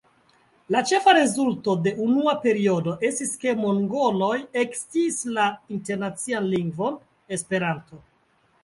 La 0.75 0.79
ĉefa 0.91 1.11
rezulto 1.17 1.75
de 1.87 1.93
unua 2.05 2.33
periodo 2.47 2.95
estis, 3.11 3.35
ke 3.45 3.55
mongoloj 3.61 4.33
eksciis 4.65 5.23
la 5.37 5.47
Internacian 5.79 6.51
lingvon 6.57 7.03
Esperanto. 7.39 8.05